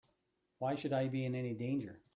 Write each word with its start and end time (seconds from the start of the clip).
Why 0.57 0.73
should 0.77 0.93
I 0.93 1.09
be 1.09 1.25
in 1.25 1.35
any 1.35 1.53
danger? 1.53 2.01